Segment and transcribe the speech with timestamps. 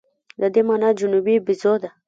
[0.41, 1.89] د دې مانا جنوبي بیزو ده.